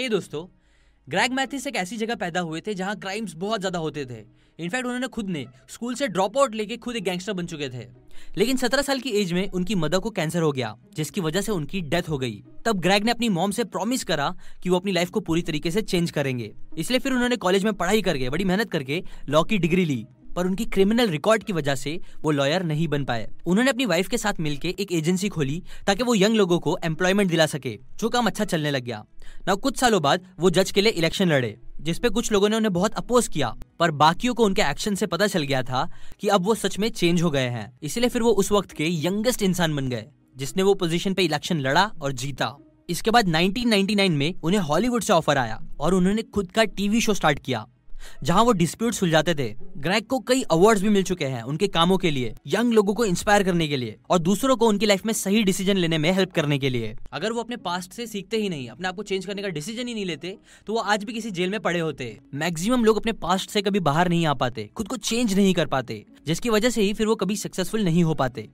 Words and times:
हे 0.00 0.04
hey 0.04 0.12
दोस्तों 0.12 0.42
Greg 1.08 1.32
Mathis 1.32 1.66
एक 1.66 1.76
ऐसी 1.76 1.96
जगह 1.96 2.14
पैदा 2.14 2.40
हुए 2.40 2.60
थे 2.60 2.74
जहाँ 2.74 2.94
क्राइम्स 2.96 3.34
बहुत 3.36 3.60
ज़्यादा 3.60 3.78
होते 3.78 4.04
थे। 4.04 4.20
इनफैक्ट 4.58 4.86
उन्होंने 4.86 5.06
खुद 5.06 5.28
ने 5.28 5.44
स्कूल 5.70 5.94
से 5.94 6.06
ड्रॉप 6.08 6.38
आउट 6.38 6.54
लेके 6.54 6.76
खुद 6.76 6.96
एक 6.96 7.04
गैंगस्टर 7.04 7.32
बन 7.32 7.46
चुके 7.46 7.68
थे। 7.68 7.86
लेकिन 8.38 8.56
सत्रह 8.56 8.82
साल 8.82 9.00
की 9.00 9.10
एज 9.10 9.32
में 9.32 9.50
उनकी 9.50 9.74
मदर 9.74 9.98
को 9.98 10.10
कैंसर 10.10 10.42
हो 10.42 10.52
गया, 10.52 10.74
जिसकी 10.96 11.20
वजह 11.20 11.40
से 11.40 11.52
उनकी 11.52 11.80
डेथ 11.82 12.08
हो 12.08 12.18
गई। 12.18 12.42
तब 12.64 12.80
ग्रैग 12.80 13.04
ने 13.04 13.10
अपनी 13.10 13.28
मॉम 13.28 13.50
से 13.50 13.64
प्रॉमिस 13.66 14.04
करा 14.04 14.34
कि 14.62 14.70
वो 14.70 14.76
अपनी 14.76 14.92
लाइफ 14.92 15.10
को 15.10 15.20
पूरी 15.20 15.42
तरीके 15.42 15.70
से 15.70 15.82
चेंज 15.82 16.10
करेंगे। 16.10 16.52
इसलिए 16.78 17.00
फिर 17.00 17.12
उन्होंने 17.12 17.36
कॉलेज 17.38 17.64
में 17.64 17.72
पढ़ाई 17.74 18.02
करके 18.02 18.30
बड़ी 18.30 18.44
मेहनत 18.44 18.70
करके 18.70 19.02
लॉ 19.28 19.42
की 19.42 19.58
डिग्री 19.58 19.84
ली। 19.84 20.04
पर 20.36 20.46
उनकी 20.46 20.64
क्रिमिनल 20.64 21.08
रिकॉर्ड 21.08 21.42
की 21.42 21.52
वजह 21.52 21.74
से 21.74 22.00
वो 22.22 22.30
लॉयर 22.30 22.62
नहीं 22.62 22.88
बन 22.88 23.04
पाए। 23.04 23.28
उन्होंने 23.46 23.70
अपनी 23.70 23.86
वाइफ 23.86 24.08
के 24.08 24.18
साथ 24.18 24.40
मिलकर 24.40 24.68
एक 24.68 24.92
एजेंसी 24.92 25.28
खोली 25.28 25.62
ताकि 25.86 26.02
वो 26.02 26.14
यंग 26.14 26.36
लोगों 26.36 26.58
को 26.58 26.78
एम्प्लॉयमेंट 26.84 27.30
दिला 27.30 27.46
सके, 27.46 27.78
जो 27.98 28.08
काम 28.08 28.26
अच्छा 28.26 28.44
चलने 28.44 28.70
लग 28.70 28.84
गया। 28.84 29.04
ना 29.48 29.54
कुछ 29.54 29.78
सालों 29.78 30.02
बाद 30.02 30.26
वो 30.38 30.50
जज 30.50 30.70
के 30.70 30.80
लिए 30.80 30.92
इलेक्शन 30.92 31.28
लड़े, 31.28 31.56
जिसपे 31.80 32.08
कुछ 32.08 32.32
लोगों 32.32 32.48
ने 32.48 32.56
उन्हें 32.56 32.72
बहुत 32.72 32.94
अपोज 32.94 33.28
किया, 33.28 33.54
पर 33.78 33.90
बाकियों 33.90 34.34
को 34.34 34.44
उनके 34.44 34.62
एक्शन 34.62 34.94
से 34.94 35.06
पता 35.06 35.26
चल 35.26 35.42
गया 35.42 35.62
था 35.62 35.88
कि 36.20 36.28
अब 36.28 36.44
वो 36.44 36.54
सच 36.54 36.78
में 36.78 36.88
चेंज 36.88 37.22
हो 37.22 37.30
गए 37.30 37.48
हैं। 37.48 37.78
इसलिए 37.82 38.08
फिर 38.08 38.22
वो 38.22 38.30
उस 38.32 38.52
वक्त 38.52 38.72
के 38.72 38.88
यंगेस्ट 39.06 39.42
इंसान 39.42 39.76
बन 39.76 39.88
गए, 39.88 40.06
जिसने 40.36 40.62
वो 40.62 40.74
पोजीशन 40.74 41.14
पे 41.14 41.22
इलेक्शन 41.22 41.60
लड़ा 41.60 41.90
और 42.02 42.12
जीता। 42.12 42.56
इसके 42.88 43.10
बाद 43.10 43.28
1999 43.28 44.16
में 44.16 44.34
उन्हें 44.42 44.60
हॉलीवुड 44.60 45.02
से 45.02 45.12
ऑफ़र 45.12 45.38
आया 45.38 45.60
और 45.80 45.94
उन्होंने 45.94 46.22
खुद 46.22 46.50
का 46.50 46.64
टीवी 46.64 47.00
शो 47.00 47.14
स्टार्ट 47.14 47.38
किया। 47.38 47.66
जहाँ 48.22 48.42
वो 48.44 48.52
डिस्प्यूट 48.52 48.94
सुलझाते 48.94 49.34
थे 49.34 49.48
ग्रैग 49.78 50.06
को 50.06 50.18
कई 50.28 50.42
अवार्ड्स 50.50 50.82
भी 50.82 50.88
मिल 50.88 51.02
चुके 51.02 51.24
हैं 51.26 51.42
उनके 51.44 51.66
कामों 51.68 51.98
के 51.98 52.10
लिए 52.10 52.34
यंग 52.48 52.72
लोगों 52.72 52.94
को 52.94 53.04
इंस्पायर 53.04 53.42
करने 53.42 53.68
के 53.68 53.76
लिए 53.76 53.96
और 54.10 54.18
दूसरों 54.20 54.56
को 54.56 54.68
उनकी 54.68 54.86
लाइफ 54.86 55.06
में 55.06 55.12
सही 55.14 55.42
डिसीज़न 55.44 55.76
लेने 55.76 55.98
में 55.98 56.10
हेल्प 56.12 56.32
करने 56.32 56.58
के 56.58 56.70
लिए। 56.70 56.94
अगर 57.12 57.32
वो 57.32 57.40
अपने 57.40 57.56
पास्ट 57.58 57.92
से 57.92 58.06
सीखते 58.06 58.36
ही 58.36 58.48
नहीं, 58.48 58.68
अपने 58.70 58.88
आप 58.88 58.96
को 58.96 59.02
चेंज 59.02 59.26
करने 59.26 59.42
का 59.42 59.48
डिसीज़न 59.50 59.88
ही 59.88 59.94
नहीं 59.94 60.04
लेते 60.06 60.36
तो 60.66 60.72
वो 60.72 60.80
आज 60.80 61.04
भी 61.04 61.12
किसी 61.12 61.30
जेल 61.30 61.50
में 61.50 61.60
पड़े 61.60 61.80
होते। 61.80 62.16
मैक्सिमम 62.36 62.84
लोग 62.84 62.96
अपने 62.96 63.12
पास्ट 63.20 63.50
से 63.50 63.62
कभी 63.62 63.80
बाहर 63.80 64.08
नहीं 64.08 64.26
आ 64.26 64.34
पाते, 64.34 64.68
खुद 64.76 64.88
को 64.88 64.96
चेंज 64.98 65.34
नहीं 65.34 65.54
कर 65.54 65.66
पाते, 65.68 66.04
जिसकी 66.26 66.50
वजह 66.50 66.70
से 66.70 66.82
ही 66.82 66.92
फिर 66.94 67.06
वो 67.06 67.14
कभी 67.16 67.36
सक्सेसफुल 67.38 67.84
नहीं 67.84 68.04
हो 68.04 68.14
पाते। 68.14 68.48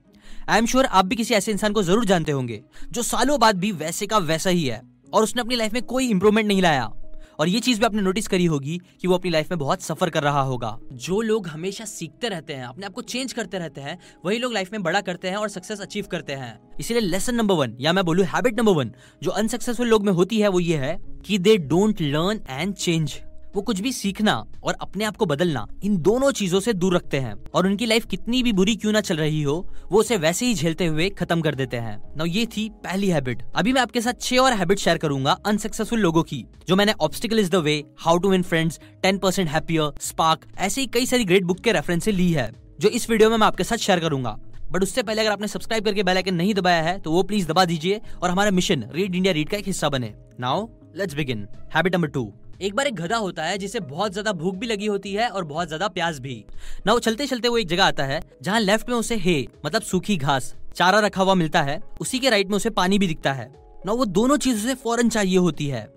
आई 0.49 0.57
एम 0.57 0.65
श्योर 0.65 0.85
आप 0.85 1.05
भी 1.05 1.15
किसी 1.15 1.33
ऐसे 1.33 1.51
इंसान 1.51 1.73
को 1.73 1.83
ज़रूर 1.83 2.05
जानते 2.05 2.31
होंगे, 2.31 2.61
जो 2.91 3.03
सालों 3.03 3.39
बाद 3.39 3.57
भी 3.57 3.71
वैसे 3.73 4.07
का 4.07 4.17
वैसा 4.19 4.49
ही 4.49 4.63
है 4.63 4.81
और 5.13 5.23
उसने 5.23 5.41
अपनी 5.41 5.55
लाइफ 5.55 5.73
में 5.73 5.81
कोई 5.83 6.09
इंप्रूवमेंट 6.09 6.47
नहीं 6.47 6.61
लाया। 6.61 6.91
और 7.39 7.49
ये 7.49 7.59
चीज़ 7.59 7.79
भी 7.79 7.85
आपने 7.85 8.01
नोटिस 8.01 8.27
करी 8.27 8.45
होगी 8.45 8.79
कि 9.01 9.07
वो 9.07 9.15
अपनी 9.15 9.31
लाइफ 9.31 9.51
में 9.51 9.59
बहुत 9.59 9.81
सफ़र 9.81 10.09
कर 10.09 10.23
रहा 10.23 10.41
होगा। 10.41 10.77
जो 10.93 11.21
लोग 11.21 11.47
हमेशा 11.47 11.85
सीखते 11.85 12.29
रहते 12.29 12.53
हैं, 12.53 12.63
अपने 12.63 12.85
आप 12.85 12.93
को 12.93 13.01
चेंज 13.01 13.33
करते 13.33 13.59
रहते 13.59 13.81
हैं, 13.81 13.97
वही 14.25 14.37
लोग 14.37 14.53
लाइफ 14.53 14.71
में 14.71 14.81
बड़ा 14.83 15.01
करते 15.01 15.29
हैं 15.29 15.35
और 15.35 15.49
सक्सेस 15.49 15.81
अचीव 15.81 16.07
करते 16.11 16.33
हैं। 16.33 16.59
इसीलिए 16.79 17.01
लेसन 17.01 17.35
नंबर 17.35 17.55
वन 17.55 17.75
या 17.79 17.93
मैं 17.93 18.05
बोलू 18.05 18.23
हैबिट 18.23 18.57
नंबर 18.57 18.73
वन 18.73 18.91
जो 19.23 19.31
अनसक्सेसफुल 19.31 19.87
लोग 19.87 20.05
में 20.05 20.13
होती 20.13 20.39
है, 20.39 20.47
वो 20.47 20.59
ये 20.59 20.77
है 20.77 20.97
कि 21.25 21.37
they 21.37 21.57
don't 21.57 22.01
learn 22.01 22.41
and 22.49 22.73
change 22.73 23.19
वो 23.55 23.61
कुछ 23.61 23.79
भी 23.79 23.91
सीखना 23.91 24.33
और 24.63 24.75
अपने 24.81 25.03
आप 25.03 25.17
को 25.17 25.25
बदलना, 25.25 25.65
इन 25.83 25.97
दोनों 25.99 26.31
चीज़ों 26.31 26.59
से 26.59 26.73
दूर 26.73 26.95
रखते 26.95 27.19
हैं। 27.19 27.33
और 27.53 27.67
उनकी 27.67 27.85
लाइफ 27.85 28.05
कितनी 28.05 28.41
भी 28.43 28.53
बुरी 28.53 28.75
क्यों 28.75 28.91
ना 28.91 29.01
चल 29.01 29.17
रही 29.17 29.41
हो, 29.41 29.55
वो 29.91 29.99
उसे 29.99 30.17
वैसे 30.17 30.45
ही 30.45 30.53
झेलते 30.53 30.85
हुए 30.85 31.09
खत्म 31.11 31.41
कर 31.41 31.55
देते 31.55 31.77
हैं। 31.77 31.97
ना 32.17 32.23
ये 32.27 32.45
थी 32.47 32.67
पहली 32.83 33.09
हैबिट 33.09 33.43
अभी 33.55 33.73
मैं 33.73 33.81
आपके 33.81 34.01
साथ 34.01 34.21
छह 34.21 34.37
और 34.37 34.53
हैबिट 34.53 34.79
शेयर 34.79 34.97
करूँगा 34.97 35.37
अनसक्सेसफुल 35.45 35.99
लोगों 35.99 36.23
की, 36.23 36.43
जो 36.67 36.75
मैंने 36.75 36.93
obstacle 37.01 37.39
is 37.39 37.51
the 37.51 37.55
way 37.57 37.83
how 37.99 38.17
to 38.17 38.29
win 38.29 38.43
friends 38.43 38.79
ten 39.03 39.17
percent 39.17 39.49
happier 39.49 39.91
spark 40.01 40.45
ऐसी 40.59 40.85
कई 40.87 41.05
सारी 41.05 41.25
ग्रेट 41.25 41.43
बुक 41.43 41.59
के 41.59 41.71
रेफरेंस 41.71 42.03
से 42.05 42.11
ली 42.11 42.31
है, 42.31 42.51
जो 42.79 42.89
इस 42.89 43.09
वीडियो 43.09 43.29
में 43.29 43.37
मैं 43.37 43.47
आपके 43.47 43.63
साथ 43.63 43.77
शेयर 43.77 43.99
करूँगा। 43.99 44.37
बट 44.71 44.83
उससे 44.83 45.03
पहले 45.03 45.21
अगर 45.21 45.31
आपने 45.31 45.47
सब्सक्राइब 45.47 45.85
करके 45.85 46.03
बेल 46.03 46.17
आइकन 46.17 46.35
नहीं 46.35 46.53
दबाया 46.53 46.81
है 46.83 46.97
तो 46.99 47.11
वो 47.11 47.21
प्लीज़ 47.23 47.47
दबा 47.47 47.63
दीजिए 47.65 48.01
और 48.21 48.29
हमारा 48.29 48.51
मिशन 48.51 48.83
रीड 48.93 49.15
इंडिया 49.15 49.33
रीड 49.33 49.49
का 49.49 49.57
एक 49.57 49.67
हिस्सा 49.67 49.89
बने। 49.89 50.13
Now 50.39 50.67
let's 50.97 51.15
begin 51.15 51.47
habit 51.75 51.95
number 51.95 52.07
two 52.07 52.31
एक 52.59 52.75
बार 52.75 52.87
एक 52.87 52.95
गधा 52.95 53.17
होता 53.17 53.43
है 53.43 53.57
जिसे 53.57 53.79
बहुत 53.79 54.11
ज़्यादा 54.11 54.31
भूख 54.33 54.55
भी 54.55 54.67
लगी 54.67 54.85
होती 54.85 55.13
है 55.13 55.27
और 55.29 55.43
बहुत 55.45 55.67
ज़्यादा 55.67 55.87
प्यास 55.87 56.19
भी। 56.19 56.43
ना 56.87 56.93
वो 56.93 56.99
चलते 56.99 57.25
चलते 57.27 57.47
वो 57.47 57.57
एक 57.57 57.67
जगह 57.67 57.83
आता 57.85 58.03
है, 58.03 58.21
जहाँ 58.41 58.59
लेफ़्ट 58.59 58.89
में 58.89 58.95
उसे 58.95 59.15
हे 59.15 59.45
मतलब 59.65 59.81
सूखी 59.81 60.15
घास, 60.17 60.53
चारा 60.75 60.99
रखा 60.99 61.23
हुआ 61.23 61.33
मिलता 61.33 61.61
है। 61.61 61.81
उसी 62.01 62.19
के 62.19 62.29
राइट 62.29 62.49
में 62.49 62.55
उसे 62.55 62.69
पानी 62.69 62.99
भी 62.99 63.07
दिखता 63.07 63.33
है। 63.33 63.51
ना 63.85 63.91
वो 63.91 64.05
दोनों 64.05 64.37
चीज़ 64.37 64.57
उसे 64.57 64.75
फ़ौरन 64.75 65.09
चाहिए 65.09 65.37
होती 65.37 65.67
है। 65.67 65.87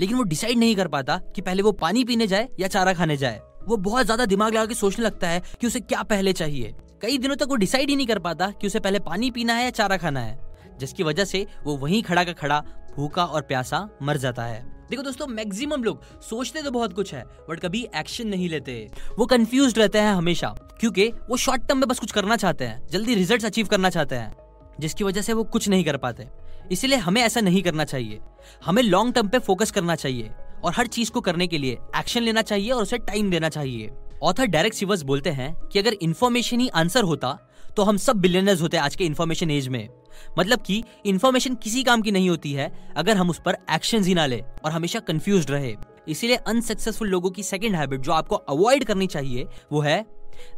लेकिन 0.00 0.16
वो 0.16 0.22
डिसाइड 0.24 0.58
नहीं 0.58 0.76
कर 0.76 0.88
पाता 0.88 1.16
कि 1.34 1.42
पहले 1.42 1.62
वो 1.62 1.72
पानी 1.72 2.04
पीने 2.04 2.26
जाए 2.26 2.48
या 2.60 2.68
चारा 2.68 2.92
खाने 2.92 3.16
जाए। 3.16 3.40
वो 3.68 3.76
बहुत 3.78 4.04
ज़्यादा 4.04 4.26
दिमाग 4.26 4.54
लगा 4.54 4.66
के 4.66 4.74
सोचने 4.74 5.04
लगता 5.04 5.28
है 5.28 5.42
कि 5.60 5.66
उसे 5.66 5.80
क्या 5.80 6.02
पहले 6.02 6.32
चाहिए। 6.32 6.74
कई 7.02 7.18
दिनों 7.18 7.36
तक 7.36 7.48
वो 7.48 7.56
डिसाइड 7.56 7.90
ही 7.90 7.96
नहीं 7.96 8.06
कर 8.06 8.18
पाता 8.18 8.50
कि 8.50 8.66
उसे 8.66 8.80
पहले 8.80 8.98
पानी 9.00 9.30
पीना 9.30 9.54
है 9.54 9.64
या 9.64 9.70
चारा 9.70 9.96
खाना 9.96 10.20
है, 10.20 10.38
जिसकी 10.78 11.02
वजह 11.02 11.24
से 11.24 11.46
वो 11.64 11.76
वहीं 11.76 12.02
खड़ा 12.02 12.24
का 12.24 12.32
खड़ा, 12.32 12.60
भूखा 12.96 13.24
और 13.24 13.42
प्यासा 13.42 13.88
मर 14.02 14.16
जाता 14.16 14.44
है। 14.44 14.73
देखो 14.90 15.02
दोस्तों 15.02 15.26
मैक्सिमम 15.26 15.84
लोग 15.84 16.02
सोचते 16.22 16.62
तो 16.62 16.70
बहुत 16.70 16.92
कुछ 16.92 17.12
है 17.14 17.22
बट 17.48 17.60
कभी 17.60 17.86
एक्शन 17.96 18.28
नहीं 18.28 18.48
लेते। 18.48 18.72
वो 19.18 19.26
कंफ्यूज 19.26 19.78
रहते 19.78 19.98
हैं 19.98 20.12
हमेशा, 20.14 20.48
क्योंकि 20.80 21.08
वो 21.30 21.36
शॉर्ट 21.36 21.66
टर्म 21.68 21.78
में 21.78 21.88
बस 21.88 21.98
कुछ 21.98 22.12
करना 22.12 22.36
चाहते 22.36 22.64
हैं, 22.64 22.86
जल्दी 22.88 23.14
रिज़ल्ट 23.14 23.44
अचीव 23.44 23.66
करना 23.66 23.90
चाहते 23.90 24.14
हैं, 24.14 24.34
जिसकी 24.80 25.04
वजह 25.04 25.22
से 25.22 25.32
वो 25.32 25.44
कुछ 25.44 25.68
नहीं 25.68 25.84
कर 25.84 25.96
पाते। 25.96 26.28
इसीलिए 26.72 26.98
हमें 26.98 27.20
ऐसा 27.22 27.40
नहीं 27.40 27.62
करना 27.62 27.84
चाहिए। 27.84 28.20
हमें 28.64 28.82
लॉन्ग 28.82 29.14
टर्म 29.14 29.28
पे 29.28 29.38
फोकस 29.40 29.70
करना 29.70 29.94
चाहिए, 29.96 30.30
और 30.64 30.72
हर 30.72 30.86
चीज़ 30.88 31.10
को 31.10 31.20
करने 31.20 31.46
के 31.46 31.58
लिए 31.58 31.78
एक्शन 31.96 32.22
लेना 32.22 32.42
चाहिए 32.42 32.70
और 32.70 32.82
उसे 32.82 32.98
टाइम 33.00 33.30
देना 33.30 33.48
चाहिए। 33.48 33.90
ऑथर 34.22 34.46
डायरेक्ट 34.46 34.76
सिवर्स 34.76 35.02
बोलते 35.02 35.30
हैं 35.30 35.54
कि 35.64 35.78
अगर 35.78 35.92
इन्फॉर्मेशन 36.02 36.60
ही 36.60 36.68
आंसर 36.74 37.02
होता 37.04 37.38
तो 37.76 37.82
हम 37.82 37.96
सब 37.96 38.16
बिलियनर्स 38.16 38.60
होते 38.62 38.76
आज 38.76 38.96
के 38.96 39.04
इन्फॉर्मेशन 39.04 39.50
एज 39.50 39.68
में। 39.68 39.88
मतलब 40.38 40.62
कि 40.62 40.82
इन्फॉर्मेशन 41.06 41.54
किसी 41.54 41.82
काम 41.82 42.02
की 42.02 42.10
नहीं 42.10 42.28
होती 42.30 42.52
है, 42.52 42.70
अगर 42.96 43.16
हम 43.16 43.30
उस 43.30 43.40
पर 43.44 43.56
एक्शन 43.70 44.04
ही 44.04 44.14
ना 44.14 44.26
ले 44.26 44.42
और 44.64 44.72
हमेशा 44.72 45.00
कंफ्यूज 45.00 45.50
रहे। 45.50 45.74
इसीलिए 46.08 46.36
अनसक्सेसफुल 46.36 47.08
लोगों 47.08 47.30
की 47.30 47.42
सेकेंड 47.42 47.76
हैबिट 47.76 48.00
जो 48.00 48.12
आपको 48.12 48.36
अवॉइड 48.36 48.84
करनी 48.84 49.06
चाहिए, 49.06 49.46
वो 49.72 49.80
है 49.80 50.04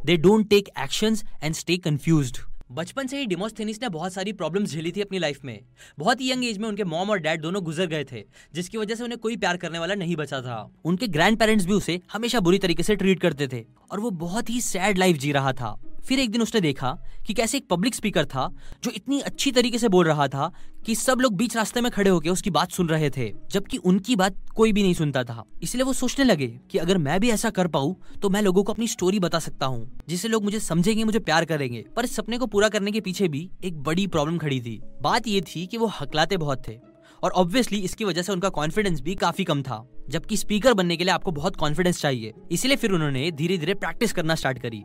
they 0.05 0.17
don't 0.17 0.49
take 0.49 0.69
action 0.79 1.17
and 1.43 1.55
stay 1.55 1.77
confused 1.77 2.37
बचपन 2.71 3.07
से 3.07 3.17
ही 3.17 3.25
डिमोस्थेनिस 3.25 3.81
ने 3.81 3.89
बहुत 3.89 4.13
सारी 4.13 4.31
प्रॉब्लम्स 4.33 4.71
झेली 4.71 4.91
थी 4.91 5.01
अपनी 5.01 5.19
लाइफ 5.19 5.45
में। 5.45 5.59
बहुत 5.99 6.21
ही 6.21 6.31
यंग 6.31 6.43
एज 6.45 6.57
में 6.57 6.67
उनके 6.69 6.83
मॉम 6.83 7.09
और 7.09 7.19
डैड 7.19 7.41
दोनों 7.41 7.63
गुजर 7.63 7.85
गए 7.85 8.03
थे, 8.03 8.23
जिसकी 8.53 8.77
वजह 8.77 8.95
से 8.95 9.03
उन्हें 9.03 9.19
कोई 9.19 9.37
प्यार 9.37 9.57
करने 9.57 9.79
वाला 9.79 9.95
नहीं 9.95 10.15
बचा 10.15 10.41
था। 10.41 10.59
उनके 10.85 11.07
ग्रैंड 11.07 11.37
पेरेंट्स 11.37 11.65
भी 11.65 11.73
उसे 11.73 11.99
हमेशा 12.13 12.39
बुरी 12.39 12.57
तरीके 12.57 12.83
से 12.83 12.95
ट्रीट 12.95 13.19
करते 13.19 13.47
थे 13.47 13.65
और 13.91 13.99
वो 13.99 14.09
बहुत 14.09 14.49
ही 14.49 14.61
सैड 14.61 14.97
लाइफ 14.97 15.17
जी 15.17 15.31
रहा 15.31 15.53
था। 15.53 15.77
फिर 16.07 16.19
एक 16.19 16.31
दिन 16.31 16.41
उसने 16.41 16.61
देखा 16.61 16.91
कि 17.27 17.33
कैसे 17.33 17.57
एक 17.57 17.67
पब्लिक 17.69 17.95
स्पीकर 17.95 18.25
था, 18.25 18.49
जो 18.83 18.91
इतनी 18.91 19.19
अच्छी 19.21 19.51
तरीके 19.51 19.77
से 19.77 19.87
बोल 19.89 20.05
रहा 20.05 20.27
था 20.27 20.51
कि 20.85 20.95
सब 20.95 21.21
लोग 21.21 21.35
बीच 21.35 21.55
रास्ते 21.55 21.81
में 21.81 21.91
खड़े 21.91 22.09
होकर 22.09 22.29
उसकी 22.29 22.49
बात 22.49 22.71
सुन 22.71 22.89
रहे 22.89 23.09
थे, 23.09 23.31
जबकि 23.51 23.77
उनकी 23.79 24.15
बात 24.15 24.35
कोई 24.55 24.71
भी 24.73 24.83
नहीं 24.83 24.93
सुनता 24.93 25.23
था। 25.23 25.43
इसलिए 25.63 25.83
वो 25.83 25.93
सोचने 25.93 26.25
लगे 26.25 26.47
कि 26.71 26.77
अगर 26.77 26.97
मैं 26.99 27.19
भी 27.19 27.29
ऐसा 27.29 27.49
कर 27.49 27.67
पाऊँ 27.67 27.95
तो 28.21 28.29
मैं 28.29 28.41
लोगों 28.41 28.63
को 28.63 28.73
अपनी 28.73 28.87
स्टोरी 28.87 29.19
बता 29.19 29.39
सकता 29.39 29.65
हूँ, 29.65 29.99
जिससे 30.09 30.27
लोग 30.27 30.43
मुझे 30.43 30.59
समझेंगे, 30.61 31.03
मुझे 31.03 31.19
प्यार 31.19 31.45
करेंगे। 31.45 31.85
पर 31.95 32.05
इस 32.05 32.15
सपने 32.15 32.37
को 32.37 32.45
पूरा 32.47 32.69
करने 32.69 32.91
के 32.91 33.01
पीछे 33.01 33.27
भी 33.27 33.49
एक 33.63 33.83
बड़ी 33.83 34.07
प्रॉब्लम 34.07 34.37
खड़ी 34.37 34.61
थी। 34.61 34.79
बात 35.01 35.27
ये 35.27 35.41
थी 35.45 35.65
कि 35.67 35.77
वो 35.77 35.91
हकलाते 35.99 36.37
बहुत 36.37 36.67
थे, 36.67 36.77
और 37.23 37.31
ऑब्वियसली 37.33 37.79
इसकी 37.79 38.05
वजह 38.05 38.21
से 38.21 38.31
उनका 38.31 38.49
कॉन्फिडेंस 38.51 39.01
भी 39.01 39.15
काफ़ी 39.15 39.43
कम 39.43 39.61
था। 39.61 39.85
जबकि 40.09 40.37
स्पीकर 40.37 40.73
बनने 40.73 40.97
के 40.97 41.03
लिए 41.03 41.13
आपको 41.13 41.31
बहुत 41.31 41.55
कॉन्फिडेंस 41.55 42.01
चाहिए। 42.01 42.33
इसलिए 42.51 42.75
फिर 42.75 42.91
उन्होंने 42.91 43.31
धीरे 43.31 43.57
धीरे 43.57 43.73
प्रैक्टिस 43.73 44.13
करना 44.13 44.35
स्टार्ट 44.35 44.59
करी। 44.59 44.83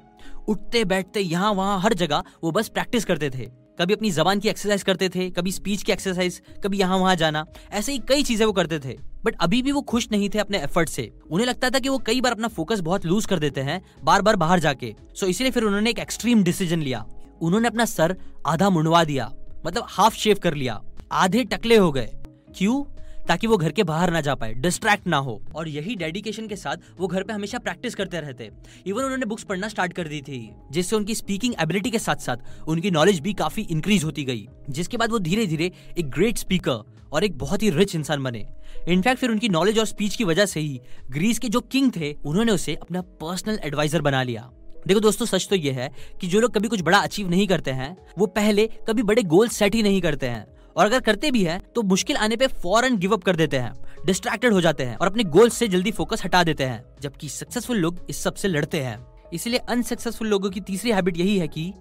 उठते 0.48 0.84
बैठते 0.84 1.20
यहाँ, 1.20 1.52
वहाँ, 1.52 1.80
हर 1.80 1.94
जगह 1.94 2.22
वो 2.44 2.50
बस 2.50 2.68
प्रैक्टिस 2.68 3.04
करते 3.04 3.30
थे। 3.30 3.50
कभी 3.78 3.94
अपनी 3.94 4.10
जबान 4.10 4.40
की 4.40 4.48
एक्सरसाइज 4.48 4.82
करते 4.82 5.08
थे, 5.08 5.28
कभी 5.30 5.52
स्पीच 5.52 5.82
की 5.82 5.92
एक्सरसाइज 5.92 6.40
कभी 6.64 6.78
यहाँ, 6.78 6.98
वहाँ 6.98 7.14
जाना, 7.16 7.44
ऐसे 7.72 7.92
ही 7.92 7.98
कई 8.08 8.22
चीज़ें 8.22 8.46
वो 8.46 8.52
करते 8.52 8.78
थे। 8.78 8.96
बट 9.24 9.36
अभी 9.40 9.62
भी 9.62 9.72
वो 9.72 9.80
खुश 9.82 10.08
नहीं 10.12 10.28
थे 10.30 10.38
अपने 10.38 10.58
एफर्ट 10.58 10.88
से। 10.88 11.10
उन्हें 11.30 11.46
लगता 11.46 11.70
था 11.70 11.78
कि 11.78 11.88
वो 11.88 11.98
कई 11.98 12.20
बार 12.20 12.32
अपना 12.32 12.48
फोकस 12.48 12.80
बहुत 12.80 13.06
लूज 13.06 13.26
कर 13.26 13.38
देते 13.38 13.60
हैं 13.60 13.80
बार 14.04 14.22
बार 14.22 14.36
बाहर 14.36 14.60
जाके। 14.60 14.94
सो 15.14 15.26
इसलिए 15.26 15.50
फिर 15.50 15.64
उन्होंने 15.64 15.90
एक 15.90 15.98
एक्सट्रीम 15.98 16.42
डिसीज़न 16.42 16.82
लिया। 16.82 17.04
उन्होंने 17.42 17.68
अपना 17.68 17.84
सर 17.84 18.16
आधा 18.46 18.70
मुंडवा 18.70 19.04
दिया 19.04 19.30
मतलब 19.66 19.86
हाफ़ 19.88 20.14
शेव 20.14 20.38
कर 20.42 20.54
लिया। 20.54 20.80
आधे 21.12 21.44
टकले 21.44 21.76
हो 21.76 21.90
गए। 21.92 22.10
क्यों? 22.56 22.82
ताकि 23.28 23.46
वो 23.46 23.56
घर 23.56 23.72
के 23.72 23.82
बाहर 23.82 24.10
ना 24.10 24.20
जा 24.20 24.34
पाए 24.34 24.54
डिस्ट्रैक्ट 24.54 25.06
ना 25.06 25.16
हो। 25.16 25.40
और 25.54 25.68
यही 25.68 25.96
डेडिकेशन 25.96 26.46
के 26.46 26.56
साथ 26.56 26.76
वो 26.98 27.06
घर 27.06 27.22
पे 27.22 27.32
हमेशा 27.32 27.58
प्रैक्टिस 27.58 27.94
करते 27.94 28.20
रहते। 28.20 28.50
इवन 28.86 29.02
उन्होंने 29.02 29.26
बुक्स 29.26 29.44
पढ़ना 29.44 29.68
स्टार्ट 29.68 29.92
कर 29.92 30.08
दी 30.08 30.20
थी, 30.20 30.50
जिससे 30.70 30.96
उनकी 30.96 31.14
स्पीकिंग 31.14 31.54
एबिलिटी 31.60 31.90
के 31.90 31.98
साथ 31.98 32.16
साथ 32.16 32.68
उनकी 32.68 32.90
नॉलेज 32.90 33.20
भी 33.20 33.32
काफ़ी 33.32 33.62
इंक्रीज 33.62 34.04
होती 34.04 34.24
गई, 34.24 34.48
जिसके 34.70 34.96
बाद 34.96 35.10
वो 35.10 35.18
धीरे 35.18 35.46
धीरे 35.46 35.70
एक 35.98 36.10
ग्रेट 36.10 36.38
स्पीकर 36.38 36.82
और 37.12 37.24
एक 37.24 37.38
बहुत 37.38 37.62
ही 37.62 37.70
रिच 37.70 37.94
इंसान 37.94 38.22
बने। 38.22 38.46
इनफैक्ट 38.88 39.20
फिर 39.20 39.30
उनकी 39.30 39.48
नॉलेज 39.48 39.78
और 39.78 39.86
स्पीच 39.86 40.16
की 40.16 40.24
वजह 40.24 40.46
से 40.46 40.60
ही 40.60 40.80
ग्रीस 41.10 41.38
के 41.38 41.48
जो 41.48 41.60
किंग 41.60 41.92
थे, 41.96 42.12
उन्होंने 42.12 42.52
उसे 42.52 42.74
अपना 42.74 43.00
पर्सनल 43.00 43.58
एडवाइजर 43.64 44.02
बना 44.02 44.22
लिया। 44.22 44.50
देखो 44.86 45.00
दोस्तों, 45.00 45.26
सच 45.26 45.46
तो 45.50 45.56
ये 45.56 45.72
है 45.72 45.90
कि 46.20 46.26
जो 46.26 46.40
लोग 46.40 46.54
कभी 46.54 46.68
कुछ 46.68 46.80
बड़ा 46.82 46.98
अचीव 46.98 47.28
नहीं 47.30 47.46
करते 47.46 47.70
हैं, 47.70 47.96
वो 48.18 48.26
पहले 48.26 48.66
कभी 48.88 49.02
बड़े 49.02 49.22
गोल 49.22 49.48
सेट 49.48 49.74
ही 49.74 49.82
नहीं 49.82 50.00
करते 50.00 50.26
हैं। 50.26 50.44
और 50.76 50.86
अगर 50.86 51.00
करते 51.00 51.30
भी 51.30 51.42
है 51.44 51.58
तो 51.74 51.82
मुश्किल 51.82 52.16
आने 52.16 52.36
पे 52.36 52.46
फ़ौरन 52.46 52.96
गिव 52.96 53.12
अप 53.12 53.24
कर 53.24 53.36
देते 53.36 53.56
हैं 53.56 53.72
डिस्ट्रैक्टेड 54.06 54.52
हो 54.52 54.60
जाते 54.60 54.84
हैं 54.84 54.96
और 54.96 55.06
अपने 55.06 55.24
गोल 55.26 55.48
से 55.50 55.68
जल्दी 55.68 55.90
फोकस 55.90 56.24
हटा 56.24 56.42
देते 56.44 56.64
हैं, 56.64 56.84
जबकि 57.00 57.28
सक्सेसफुल 57.28 57.76
लोग 57.76 58.06
इस 58.10 58.22
सबसे 58.22 58.48
लड़ते 58.48 58.80
हैं। 58.80 58.96
इसलिए 59.32 59.58
अनसक्सेसफुल 59.58 60.28
लोगों 60.28 60.50
की 60.50 60.60
तीसरी 60.60 60.90
हैबिट 60.90 61.16
यही 61.16 61.38
है 61.38 61.48
कि 61.48 61.72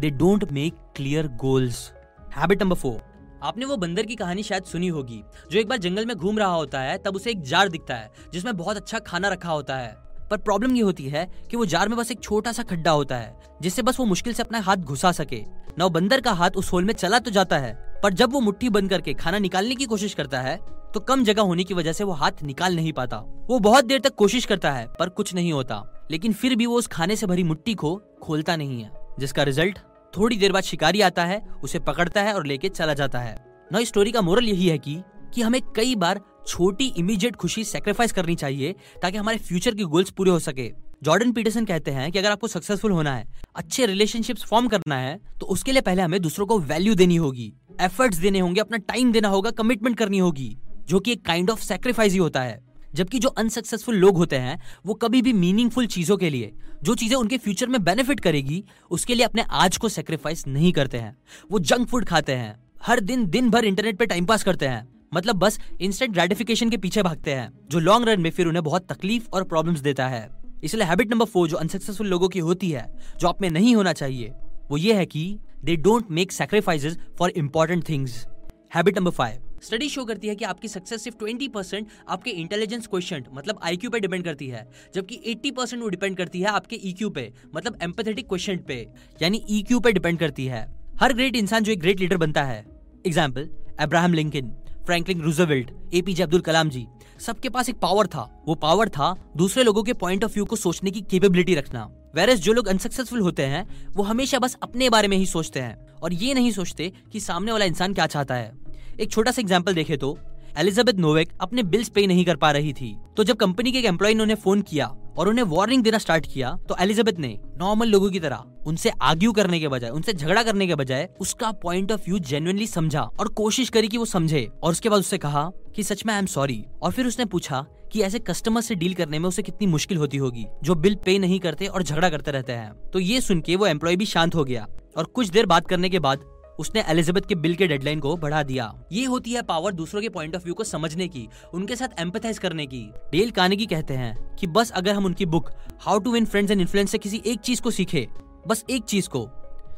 they 0.00 0.10
don't 0.10 0.50
make 0.52 0.74
clear 0.96 1.28
goals 1.40 1.90
habit 2.36 2.62
number 2.62 2.76
four 2.76 3.00
आपने 3.42 3.64
वो 3.64 3.76
बंदर 3.76 4.06
की 4.06 4.14
कहानी 4.14 4.42
शायद 4.42 4.64
सुनी 4.64 4.88
होगी, 4.88 5.22
जो 5.50 5.58
एक 5.58 5.68
बार 5.68 5.78
जंगल 5.78 6.06
में 6.06 6.16
घूम 6.16 6.38
रहा 6.38 6.54
होता 6.54 6.80
है, 6.80 6.96
तब 6.98 7.16
उसे 7.16 7.30
एक 7.30 7.40
जार 7.42 7.68
दिखता 7.68 7.94
है, 7.94 8.10
जिसमें 8.32 8.56
बहुत 8.56 8.76
अच्छा 8.76 8.98
खाना 8.98 9.28
रखा 9.28 9.50
होता 9.50 9.76
है। 9.76 9.96
पर 10.32 10.38
प्रॉब्लम 10.38 10.76
ये 10.76 10.82
होती 10.82 11.08
है 11.08 11.26
कि 11.50 11.56
वो 11.56 11.64
जार 11.66 11.88
में 11.88 11.96
बस 11.98 12.10
एक 12.10 12.20
छोटा 12.20 12.52
सा 12.52 12.62
खड्डा 12.62 12.90
होता 12.90 13.16
है, 13.16 13.34
जिससे 13.62 13.82
बस 13.82 13.98
वो 14.00 14.04
मुश्किल 14.06 14.32
से 14.32 14.42
अपना 14.42 14.58
हाथ 14.60 14.76
घुसा 14.76 15.10
सके। 15.12 15.42
न, 15.80 15.88
बंदर 15.88 16.20
का 16.20 16.32
हाथ 16.32 16.50
उस 16.50 16.72
होल 16.72 16.84
में 16.84 16.92
चला 16.94 17.18
तो 17.18 17.30
जाता 17.30 17.58
है, 17.58 17.72
पर 18.02 18.12
जब 18.12 18.32
वो 18.32 18.40
मुट्ठी 18.40 18.68
बंद 18.70 18.90
करके 18.90 19.14
खाना 19.14 19.38
निकालने 19.38 19.74
की 19.74 19.84
कोशिश 19.86 20.14
करता 20.14 20.40
है 20.40 20.56
तो 20.94 21.00
कम 21.00 21.24
जगह 21.24 21.42
होने 21.42 21.64
की 21.64 21.74
वजह 21.74 21.92
से 21.92 22.04
वो 22.04 22.12
हाथ 22.12 22.42
निकाल 22.42 22.74
नहीं 22.76 22.92
पाता। 22.92 23.16
वो 23.48 23.58
बहुत 23.58 23.84
देर 23.84 24.00
तक 24.00 24.14
कोशिश 24.14 24.44
करता 24.44 24.70
है, 24.72 24.86
पर 24.98 25.08
कुछ 25.08 25.34
नहीं 25.34 25.52
होता। 25.52 25.82
लेकिन 26.10 26.32
फिर 26.32 26.56
भी 26.56 26.66
वो 26.66 26.78
उस 26.78 26.86
खाने 26.86 27.16
से 27.16 27.26
भरी 27.26 27.42
मुट्ठी 27.42 27.74
को 27.74 27.94
खोलता 28.22 28.56
नहीं 28.56 28.82
है, 28.82 28.90
जिसका 29.20 29.42
रिज़ल्ट 29.42 29.78
थोड़ी 30.14 30.36
देर 30.36 30.52
बाद 30.52 30.62
शिकारी 30.62 31.00
आता 31.00 31.24
है, 31.24 31.40
उसे 31.62 31.78
पकड़ता 31.80 32.22
है 32.22 32.34
और 32.34 32.46
लेके 32.46 32.68
चला 32.68 32.94
जाता 32.94 33.18
है। 33.18 33.36
न 33.72 33.84
स्टोरी 33.84 34.12
का 34.12 34.20
मोरल 34.20 34.48
यही 34.48 34.68
है 34.68 34.78
कि 34.78 35.02
कि 35.34 35.42
हमें 35.42 35.60
कई 35.76 35.94
बार 35.94 36.20
छोटी 36.46 36.86
इमीडिएट 36.98 37.36
खुशी 37.36 37.64
सेक्रीफाइस 37.64 38.12
करनी 38.12 38.34
चाहिए 38.34 38.74
ताकि 39.02 39.18
हमारे 39.18 39.38
फ्यूचर 39.38 39.74
के 39.74 39.84
गोल्स 39.84 40.10
पूरे 40.10 40.30
हो 40.30 40.38
सके। 40.38 40.70
जॉर्डन 41.02 41.32
पीटरसन 41.32 41.64
कहते 41.64 41.90
हैं 41.90 42.10
कि 42.12 42.18
अगर 42.18 42.30
आपको 42.30 42.46
सक्सेसफुल 42.46 42.90
होना 42.90 43.14
है, 43.14 43.26
अच्छे 43.56 43.86
रिलेशनशिप्स 43.86 44.44
फॉर्म 44.44 44.68
करना 44.68 44.96
है 44.96 45.18
तो 45.40 45.46
उसके 45.46 45.72
लिए 45.72 45.82
पहले 45.82 46.02
हमें 46.02 46.20
दूसरों 46.20 46.46
को 46.46 46.58
वैल्यू 46.58 46.94
देनी 46.94 47.16
होगी। 47.16 47.52
एफर्ट्स 47.80 48.18
देने 48.18 48.38
होंगे, 48.38 48.60
अपना 48.60 48.78
टाइम 48.78 49.12
देना 49.12 49.28
होगा 49.28 49.50
कमिटमेंट 49.50 49.96
करनी 49.98 50.18
होगी, 50.18 50.56
जो 50.88 51.00
कि 51.00 51.12
एक 51.12 51.24
काइंड 51.24 51.50
ऑफ़ 51.50 51.62
सेक्रीफाइस 51.62 52.12
ही 52.12 52.18
होता 52.18 52.40
है। 52.40 52.60
जबकि 52.94 53.18
जो 53.18 53.28
अनसक्सेसफुल 53.28 53.94
लोग 53.94 54.16
होते 54.16 54.36
हैं, 54.36 54.60
वो 54.86 54.94
कभी 54.94 55.22
भी 55.22 55.32
मीनिंगफुल 55.32 55.86
चीज़ों 55.86 56.16
के 56.16 56.30
लिए, 56.30 56.52
जो 56.82 56.94
चीज़ें 56.94 57.16
उनके 57.16 57.38
फ्यूचर 57.38 57.68
में 57.68 57.82
बेनिफिट 57.84 58.20
करेगी, 58.20 58.64
उसके 58.90 59.14
लिए 59.14 59.24
अपने 59.24 59.44
आज 59.50 59.76
को 59.76 59.88
सेक्रीफाइस 59.88 60.46
नहीं 60.46 60.72
करते 60.72 60.98
हैं। 60.98 61.16
वो 61.50 61.58
जंक 61.58 61.88
फ़ूड 61.88 62.04
खाते 62.04 62.32
हैं, 62.32 62.56
हर 62.82 63.00
दिन 63.00 63.26
दिन 63.26 63.50
भर 63.50 63.64
इंटरनेट 63.64 63.98
पे 63.98 64.06
टाइम 64.06 64.24
पास 64.24 64.42
करते 64.42 64.66
हैं। 64.66 64.91
मतलब 65.14 65.36
बस 65.36 65.58
इंस्टेंट 65.80 66.12
ग्रेटिफिकेशन 66.12 66.70
के 66.70 66.76
पीछे 66.76 67.02
भागते 67.02 67.34
हैं, 67.34 67.50
जो 67.70 67.78
लॉन्ग 67.78 68.08
रन 68.08 68.20
में 68.20 68.30
फिर 68.30 68.46
उन्हें 68.46 68.62
बहुत 68.64 68.86
तकलीफ़ 68.92 69.28
और 69.32 69.44
प्रॉब्लम्स 69.44 69.80
देता 69.80 70.08
है। 70.08 70.28
इसलिए 70.64 70.84
हैबिट 70.84 71.10
नंबर 71.10 71.26
फोर 71.26 71.48
जो 71.48 71.56
अनसक्सेसफुल 71.56 72.06
लोगों 72.06 72.28
की 72.28 72.38
होती 72.38 72.70
है, 72.70 72.86
जो 73.20 73.28
आप 73.28 73.42
में 73.42 73.48
नहीं 73.50 73.74
होना 73.76 73.92
चाहिए, 73.92 74.32
वो 74.70 74.76
ये 74.76 74.94
है 74.94 75.06
कि 75.06 75.38
they 75.64 75.76
don't 75.78 76.10
make 76.10 76.32
sacrifices 76.32 76.98
for 77.18 77.30
important 77.30 77.88
things 77.88 78.26
habit 78.74 78.98
number 78.98 79.10
five 79.10 79.48
study 79.62 79.88
show 79.88 80.04
करती 80.04 80.28
है 80.28 80.34
कि 80.34 80.44
आपकी 80.44 80.68
सक्सेस 80.68 81.02
सिर्फ़ 81.04 81.16
20 81.18 81.48
परसेंट 81.48 81.88
आपके 82.08 82.30
इंटेलिजेंस 82.30 82.86
क्वेश्चन 82.86 83.24
मतलब 83.32 83.58
आईक्यू 83.62 83.90
पे 83.90 84.00
डिपेंड 84.00 84.24
करती 84.24 84.46
है, 84.48 84.66
जबकि 84.94 85.20
80 85.26 85.50
परसेंट 85.56 85.82
वो 85.82 85.88
डिपेंड 85.88 86.16
करती 86.16 86.40
है 86.40 86.48
आपके 86.48 86.78
ईक्यू 86.84 87.10
पे 87.10 87.32
मतलब 87.54 87.78
एम्पथेटिक 87.82 88.28
क्वेश्चन 88.28 88.56
पे, 88.68 88.86
यानी 89.22 89.42
ईक्यू 89.50 89.80
पे 89.80 89.92
डिपेंड 89.92 90.18
करती 90.18 90.46
है। 90.46 90.66
हर 91.00 91.12
ग्रेट 91.12 91.36
इंसान 91.36 91.64
जो 91.64 91.72
एक 91.72 91.80
ग्रेट 91.80 92.00
लीडर 92.00 92.16
बनता 92.16 92.42
है। 92.44 92.64
Example 93.06 93.48
Abraham 93.80 94.14
Lincoln 94.14 94.52
Franklin 94.86 95.20
Roosevelt 95.20 95.70
APJ 95.94 96.22
Abdul 96.22 96.40
Kalam 96.40 96.68
ji. 96.68 96.86
सबके 97.20 97.48
पास 97.48 97.68
एक 97.68 97.76
पावर 97.76 98.06
था। 98.06 98.22
वो 98.46 98.54
पावर 98.54 98.88
था 98.88 99.14
दूसरे 99.36 99.64
लोगों 99.64 99.82
के 99.82 99.92
पॉइंट 99.92 100.24
ऑफ़ 100.24 100.32
व्यू 100.32 100.44
को 100.44 100.56
सोचने 100.56 100.90
की 100.90 101.00
केपेबिलिटी 101.00 101.54
रखना। 101.54 101.88
वेरस 102.14 102.38
जो 102.38 102.52
लोग 102.52 102.66
अनसक्सेसफुल 102.68 103.20
होते 103.20 103.42
हैं, 103.42 103.66
वो 103.96 104.02
हमेशा 104.02 104.38
बस 104.38 104.56
अपने 104.62 104.88
बारे 104.90 105.08
में 105.08 105.16
ही 105.16 105.26
सोचते 105.26 105.60
हैं। 105.60 105.76
और 105.96 106.12
ये 106.12 106.34
नहीं 106.34 106.50
सोचते 106.50 106.92
कि 107.12 107.20
सामने 107.20 107.52
वाला 107.52 107.64
इंसान 107.64 107.94
क्या 107.94 108.06
चाहता 108.06 108.34
है। 108.34 108.52
एक 109.00 109.10
छोटा 109.10 109.30
सा 109.30 109.40
एग्ज़ाम्पल 109.42 109.74
देखे 109.74 109.96
तो 109.96 110.18
एलिजाबेथ 110.58 110.94
नोवेक 110.94 111.32
अपने 111.40 111.62
बिल्स 111.64 111.88
पे 111.88 112.06
नहीं 112.06 112.24
कर 112.24 112.36
पा 112.36 112.50
रही 112.50 112.72
थी। 112.72 112.94
तो 113.16 113.24
जब 113.24 113.36
कंपनी 113.36 113.72
के 113.72 113.78
एक 113.78 113.84
एम्प्लॉय 113.84 114.14
ने 114.14 114.22
उन्हें 114.22 114.36
फ़ोन 114.36 114.62
किया 114.62 114.86
और 115.18 115.28
उन्हें 115.28 115.44
वार्निंग 115.46 115.82
देना 115.82 115.98
स्टार्ट 115.98 116.26
किया 116.32 116.56
तो 116.68 116.76
एलिजाबेथ 116.80 117.18
ने 117.18 117.36
नॉर्मल 117.56 117.88
लोगों 117.88 118.10
की 118.10 118.20
तरह 118.20 118.44
उनसे 118.66 118.90
आर्ग्यू 119.02 119.32
करने 119.32 119.60
के 119.60 119.68
बजाय, 119.68 119.90
उनसे 119.90 120.12
झगड़ा 120.12 120.42
करने 120.42 120.66
के 120.66 120.74
बजाय 120.74 121.08
उसका 121.20 121.50
पॉइंट 121.52 121.92
ऑफ़ 121.92 122.00
व्यू 122.00 122.18
जेन्युइनली 122.20 122.66
समझा 122.66 123.02
और 123.02 123.28
कोशिश 123.28 123.68
करी 123.68 123.88
कि 123.88 123.96
वो 123.96 124.04
समझे। 124.04 124.48
और 124.62 124.70
उसके 124.70 124.88
बाद 124.88 125.00
उससे 125.00 125.18
कहा 125.18 125.50
कि 125.76 125.82
सच 125.82 126.04
में 126.06 126.12
आई 126.14 126.20
एम 126.20 126.26
सॉरी 126.26 126.64
और 126.82 126.92
फिर 126.92 127.06
उसने 127.06 127.24
पूछा 127.24 127.64
कि 127.92 128.02
ऐसे 128.02 128.18
कस्टमर 128.18 128.60
से 128.60 128.74
डील 128.74 128.94
करने 128.94 129.18
में 129.18 129.28
उसे 129.28 129.42
कितनी 129.42 129.66
मुश्किल 129.66 129.98
होती 129.98 130.16
होगी, 130.16 130.44
जो 130.62 130.74
बिल 130.74 130.94
पे 131.04 131.18
नहीं 131.18 131.38
करते 131.40 131.66
और 131.66 131.82
झगड़ा 131.82 132.10
करते 132.10 132.30
रहते 132.30 132.52
हैं। 132.52 132.72
तो 132.90 132.98
ये 132.98 133.20
सुन 133.20 133.40
के 133.40 133.56
वो 133.56 133.66
एम्प्लॉय 133.66 133.96
भी 133.96 134.06
शांत 134.06 134.34
हो 134.34 134.44
गया। 134.44 134.66
और 134.96 135.04
कुछ 135.04 135.28
देर 135.28 135.46
बात 135.46 135.68
करने 135.68 135.88
के 135.88 135.98
बाद 135.98 136.24
उसने 136.58 136.82
एलिजाबेथ 136.82 137.22
के 137.22 137.34
बिल 137.34 137.54
के 137.54 137.66
डेडलाइन 137.66 138.00
को 138.00 138.16
बढ़ा 138.16 138.42
दिया। 138.42 138.72
ये 138.92 139.04
होती 139.04 139.32
है 139.32 139.42
पावर 139.42 139.72
दूसरों 139.72 140.02
के 140.02 140.08
पॉइंट 140.08 140.36
ऑफ़ 140.36 140.44
व्यू 140.44 140.54
को 140.54 140.64
समझने 140.64 141.08
की, 141.08 141.28
उनके 141.54 141.76
साथ 141.76 142.00
एम्पथाइज 142.00 142.38
करने 142.38 142.66
की। 142.66 142.82
डेल 143.12 143.30
कानेगी 143.30 143.66
कहते 143.66 143.94
हैं 143.94 144.36
कि 144.36 144.46
बस 144.48 144.70
अगर 144.70 144.94
हम 144.94 145.06
उनकी 145.06 145.26
book 145.26 145.50
how 145.80 145.98
to 145.98 146.12
win 146.12 146.24
friends 146.24 146.50
and 146.50 146.60
influence 146.60 146.90
से 146.90 146.98
किसी 146.98 147.22
एक 147.26 147.40
चीज़ 147.40 147.62
को 147.62 147.70
सीखे, 147.70 148.06
बस 148.46 148.64
एक 148.70 148.84
चीज़ 148.84 149.08
को 149.08 149.26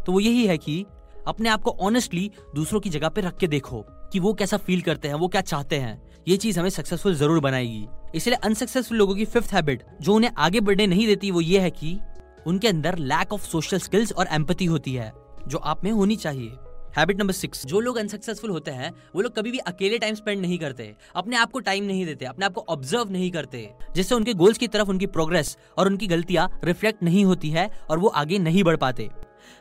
तो 0.07 0.13
वो 0.13 0.21
यही 0.21 0.47
है 0.47 0.59
कि 0.59 0.85
अपने 1.29 1.49
आप 1.49 1.63
को 1.63 1.71
ऑनेस्टली 1.81 2.31
दूसरों 2.55 2.81
की 2.81 2.91
जगह 2.91 3.09
पे 3.09 3.21
रख 3.21 3.37
के 3.37 3.47
देखो 3.49 3.85
कि 4.13 4.21
वो 4.21 4.33
कैसा 4.35 4.57
फील 4.57 4.81
करते 4.81 5.09
हैं, 5.09 5.15
वो 5.15 5.29
क्या 5.29 5.41
चाहते 5.43 5.77
हैं। 5.77 6.03
ये 6.29 6.37
चीज़ 6.37 6.59
हमें 6.61 6.69
सक्सेसफुल 6.71 7.15
ज़रूर 7.15 7.41
बनाएगी। 7.41 7.87
इसलिए 8.15 8.37
अनसक्सेसफुल 8.37 8.99
लोगों 8.99 9.15
की 9.15 9.25
फिफ्थ 9.25 9.55
हैबिट 9.55 9.83
जो 10.01 10.15
उन्हें 10.15 10.31
आगे 10.39 10.61
बढ़ने 10.61 10.87
नहीं 10.87 11.07
देती, 11.07 11.31
वो 11.31 11.41
ये 11.41 11.61
है 11.61 11.71
कि 11.71 11.99
उनके 12.47 12.69
अंदर 12.69 12.99
लैक 12.99 13.33
ऑफ़ 13.33 13.43
सोशल 13.43 13.79
स्किल्स 13.79 14.13
और 14.13 14.29
एम्पति 14.33 14.65
होती 14.65 14.95
है, 14.95 15.13
जो 15.49 15.59
आप 15.59 15.85
में 15.85 15.91
होनी 15.93 16.17
चाहिए। 16.17 16.51
हैबिट 16.97 17.19
नंबर 17.21 17.33
सिक्स 17.33 17.67
जो 17.67 17.81
लोग 17.81 17.97
अनसक्सेसफुल 17.97 18.51
होते 18.51 18.71
हैं, 18.71 18.91
वो 19.15 19.23
लोग 19.23 19.37
कभी 19.37 19.51
भी 19.51 19.59
अकेले 19.59 19.99
टाइम 19.99 20.15
स्पेंड 20.15 20.41
नहीं 20.41 20.59
करते, 20.59 20.95
अपने 21.17 21.37
आप 21.37 21.51
को 21.51 21.61
टाइम 21.61 21.85
नहीं 21.85 22.07
देते, 22.07 22.25
अपने 22.25 22.47
आप 22.47 22.53
को 22.53 22.65
ऑब्ज़र्व 22.69 23.11
नहीं 23.11 23.31
करते। 23.31 23.71
जिससे 23.95 24.15
उनके 24.15 24.35
गोल्स 24.35 24.59
की 24.59 24.69
तरफ़ 24.69 24.89
उनकी 24.89 25.07
प्रोग्रेस 25.07 25.57
और 25.79 25.87
उनकी 25.87 26.07
गलतियाँ 26.07 26.61
रिफ्लेक्ट 26.65 27.03
नहीं 27.03 27.25
होती 27.25 27.51
है 27.51 27.71
और 27.91 27.99
वो 27.99 28.09
आगे 28.09 28.39
नहीं 28.39 28.65
बढ़ 28.65 28.77
पाते। 28.77 29.09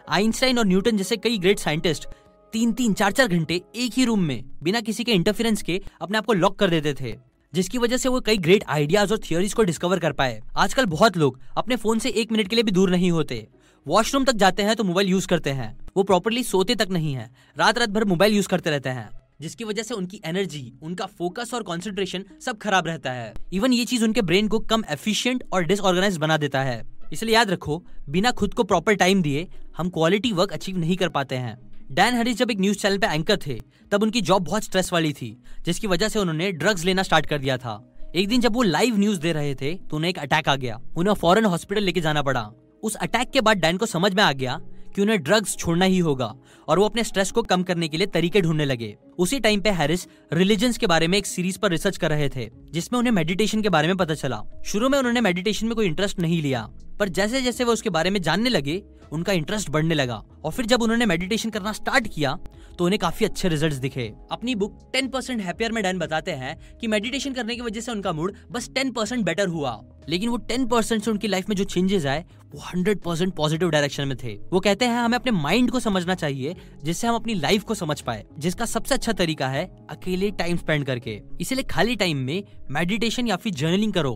आइंस्टाइन 0.10 0.60
और 0.60 0.66
न्यूटन 0.66 0.98
जैसे 0.98 1.18
कई 1.18 1.38
ग्रेट 1.38 1.60
साइंटिस्ट 1.60 2.08
तीन 2.54 2.74
तीन, 2.74 2.94
चार 2.94 3.12
चार 3.12 3.28
घंटे 3.28 3.62
एक 3.76 3.94
ही 3.94 4.06
रूम 4.06 4.20
में, 4.20 4.44
बिना 4.64 4.82
किसी 4.82 5.04
के 5.04 5.12
इंटरफेरेंस 5.12 5.62
के 5.62 5.82
अपने 6.02 6.18
आप 6.18 6.26
को 6.26 6.34
लॉक 6.34 6.60
कर 6.60 6.70
देते 6.70 6.94
थे। 6.94 7.16
जिसकी 7.54 7.78
वजह 7.78 7.98
से 7.98 8.10
वो 8.10 8.22
कई 8.22 8.38
ग्रेट 8.38 8.64
आइडियाज़ 8.68 9.14
और 9.14 9.20
थियोरीज 9.20 9.54
को 9.54 9.64
डिस्कवर 9.64 10.00
कर 10.00 10.12
पाए। 10.12 10.42
आजकल 10.56 10.86
बहुत 10.86 11.18
लोग 11.18 11.40
अपने 11.58 11.76
फ़ोन 11.76 12.00
से 12.00 12.10
एक 12.10 12.32
मिनट 12.32 12.48
के 12.48 12.56
लिए 12.56 12.64
भी 12.64 12.72
दूर 12.72 12.90
नहीं 12.90 13.12
होते। 13.12 13.48
वॉशरूम 13.88 14.24
तक 14.24 14.34
जाते 14.34 14.64
हैं 14.64 14.76
तो 14.76 14.84
मोबाइल 14.84 15.08
यूज़ 15.08 15.28
करते 15.28 15.50
हैं। 15.50 15.83
वो 15.98 16.04
प्रॉपरली 16.04 16.44
सोते 16.44 16.76
तक 16.76 16.88
नहीं 16.92 17.14
है। 17.14 17.32
रात 17.58 17.78
रात 17.78 17.90
भर 17.90 18.06
मोबाइल 18.06 18.34
यूज़ 18.34 18.48
करते 18.48 18.70
रहते 18.70 18.90
हैं। 18.90 19.10
जिसकी 19.42 19.64
वजह 19.64 19.84
से 19.84 19.94
उनकी 19.94 20.22
एनर्जी 20.26 20.74
उनका 20.82 21.06
फोकस 21.06 21.54
और 21.54 21.64
कॉन्सेंट्रेशन 21.64 22.26
सब 22.42 22.58
खराब 22.58 22.88
रहता 22.88 23.12
है। 23.12 23.34
इवन 23.54 23.74
ये 23.74 23.86
चीज़ 23.86 24.04
उनके 24.04 24.22
ब्रेन 24.22 24.48
को 24.48 24.60
कम 24.60 24.84
एफिशिएंट 24.90 25.44
और 25.54 25.64
डिसऑर्गेनाइज 25.64 26.18
बना 26.18 26.38
देता 26.38 26.62
है। 26.62 26.84
इसलिए 27.14 27.36
याद 27.36 27.50
रखो, 27.50 27.86
बिना 28.10 28.32
खुद 28.32 28.54
को 28.54 28.64
प्रॉपर 28.64 28.94
टाइम 28.94 29.22
दिए, 29.22 29.48
हम 29.78 29.90
क्वालिटी 29.90 30.32
वर्क 30.32 30.52
अचीव 30.52 30.78
नहीं 30.78 30.98
कर 30.98 31.10
पाते 31.10 31.36
हैं। 31.36 31.72
डैन 31.92 32.16
हरीश 32.16 32.38
जब 32.38 32.52
एक 32.52 32.60
न्यूज़ 32.60 32.78
चैनल 32.78 32.98
पे 32.98 33.08
एंकर 33.08 33.38
थे, 33.48 33.62
तब 33.92 34.04
उनकी 34.04 34.22
जॉब 34.22 34.44
बहुत 34.44 34.64
स्ट्रेस 34.64 34.94
वाली 34.94 35.14
थी, 35.14 35.44
जिसकी 35.66 35.88
वजह 35.88 36.08
से 36.08 36.20
उन्होंने 36.20 36.52
ड्रग्स 36.52 36.86
लेना 36.86 37.04
स्टार्ट 37.04 37.26
कर 37.26 37.38
दिया 37.38 37.58
था। 37.58 37.94
एक 38.16 38.28
दिन 38.28 38.42
जब 38.42 38.54
वो 38.54 38.62
लाइव 38.62 38.98
न्यूज़ 38.98 39.20
दे 39.20 39.34
रहे 39.34 39.56
थे 39.56 39.74
तो 39.74 39.96
उन्हें 39.96 40.10
एक 40.10 40.20
अटैक 40.20 40.50
आ 40.50 40.56
गया। 40.56 40.82
उन्हें 40.96 41.14
फॉरन 41.14 41.46
हॉस्पिटल 41.46 41.84
लेके 41.84 42.02
जाना 42.02 42.22
पड़ा। 42.22 42.52
उस 42.84 42.96
अटैक 42.96 43.30
के 43.30 43.42
बाद 43.42 43.58
डैन 43.58 43.78
को 43.78 43.86
समझ 43.86 44.14
में 44.14 44.24
आ 44.24 44.32
गया 44.32 44.60
कि 44.96 45.02
उन्हें 45.02 45.22
ड्रग्स 45.24 45.56
छोड़ना 45.58 45.86
ही 45.86 45.98
होगा 46.00 46.34
और 46.68 46.80
वो 46.80 46.86
अपने 46.86 47.04
स्ट्रेस 47.04 47.32
को 47.32 47.42
कम 47.42 47.64
करने 47.64 47.88
के 47.88 47.98
लिए 47.98 48.08
तरीके 48.08 48.42
ढूँढने 48.42 48.66
लगे। 48.66 48.96
उसी 49.20 49.40
टाइम 49.40 49.62
पे 49.62 49.70
हैरिस 49.70 50.08
रिलीजन 50.34 50.72
के 50.72 50.88
बारे 50.88 51.08
में 51.08 51.18
एक 51.18 51.26
सीरीज़ 51.26 51.60
पर 51.60 51.72
रिसर्च 51.72 51.98
कर 51.98 52.10
रहे 52.10 52.30
थे, 52.30 52.50
जिसमें 52.72 53.00
उन्हें 53.00 53.14
मेडिटेशन 53.14 53.62
के 53.62 53.70
बारे 53.70 53.88
में 53.88 53.98
पता 53.98 54.14
चला। 54.14 54.42
शुरू 54.66 54.90
में 54.90 54.98
उन्होंने 55.00 55.22
मेडिटेशन 55.22 55.68
में 55.68 55.76
कोई 55.76 55.86
इंटरेस्ट 55.86 56.20
नहीं 56.20 56.42
लिया, 56.42 56.68
पर 57.00 57.10
जैसे 57.10 57.42
जैसे 57.42 57.64
वो 57.64 57.74
उसके 57.74 57.90
बारे 57.90 58.10
में 58.10 58.22
जानने 58.22 58.50
लगे, 58.50 58.84
उनका 59.12 59.34
इंटरेस्ट 59.34 59.70
बढ़ने 59.70 59.96
लगा। 59.96 60.24
और 60.44 60.52
फिर 60.52 60.66
जब 60.66 60.82
उन्होंने 60.82 61.06
मेडिटेशन 61.06 61.50
करना 61.50 61.72
स्टार्ट 61.72 62.08
किया 62.08 62.38
तो 62.78 62.86
उन्हें 62.86 63.00
काफ़ी 63.00 63.26
अच्छे 63.26 63.50
रिजल्ट्स 63.50 63.78
दिखे। 63.78 64.14
अपनी 64.32 64.56
बुक 64.56 64.92
10 64.96 65.08
परसेंट 65.08 65.42
हैप्पियर 65.42 65.72
में 65.72 65.84
डैन 65.84 65.98
बताते 65.98 66.32
हैं 66.32 66.78
कि 66.82 66.88
मेडिटेशन 66.88 67.34
करने 67.34 67.56
की 67.56 67.62
वजह 67.62 67.82
से 67.82 67.92
उनका 67.92 68.12
मूड 68.14 68.36
बस 68.52 68.70
10 68.70 68.92
परसेंट 68.92 69.26
बेटर 69.26 69.48
हुआ। 69.48 69.82
लेकिन 70.10 70.30
वो 70.30 70.38
10 70.38 70.70
परसेंट 70.70 71.04
से 71.04 71.12
उनकी 71.12 71.28
लाइफ 71.28 71.50
में 71.50 71.56
जो 71.56 71.64
चेंजेस 71.64 72.06
आए, 72.06 72.26
वो 72.56 72.62
100 72.62 73.04
परसेंट 73.04 73.34
पॉजिटिव 73.34 73.70
डायरेक्शन 73.70 74.08
में 74.08 74.18
थे। 74.24 74.34
वो 74.54 74.60
कहते 74.60 74.86
हैं, 74.86 74.98
हमें 74.98 75.18
अपने 75.18 75.32
माइंड 75.32 75.72
को 75.72 75.80
समझना 75.80 76.16
चाहिए, 76.16 76.56
जिससे 76.84 77.08
हम 77.08 77.16
अपनी 77.16 77.34
लाइफ 77.34 77.64
को 77.64 77.74
समझ 77.74 78.02
पाए, 78.02 78.26
जिसका 78.40 78.66
सबसे 78.66 78.98
अच्छा 79.04 79.14
तरीका 79.14 79.48
है 79.48 79.64
अकेले 79.90 80.30
टाइम 80.32 80.58
स्पेंड 80.58 80.86
करके। 80.86 81.22
इसीलिए 81.42 81.64
खाली 81.64 81.96
टाइम 81.96 82.18
में 82.18 82.44
मेडिटेशन 82.72 83.28
या 83.28 83.36
फिर 83.36 83.54
जर्नलिंग 83.54 83.94
करो। 83.94 84.14